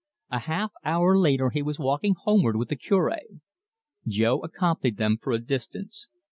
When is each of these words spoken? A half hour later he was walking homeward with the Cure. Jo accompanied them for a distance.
A 0.31 0.39
half 0.39 0.71
hour 0.83 1.15
later 1.15 1.51
he 1.51 1.61
was 1.61 1.77
walking 1.77 2.15
homeward 2.17 2.55
with 2.55 2.69
the 2.69 2.75
Cure. 2.75 3.11
Jo 4.07 4.39
accompanied 4.39 4.97
them 4.97 5.19
for 5.21 5.31
a 5.31 5.37
distance. 5.37 6.09